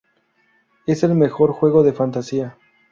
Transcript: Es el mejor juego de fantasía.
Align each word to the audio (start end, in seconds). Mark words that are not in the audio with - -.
Es 0.87 1.03
el 1.03 1.13
mejor 1.13 1.51
juego 1.51 1.83
de 1.83 1.93
fantasía. 1.93 2.57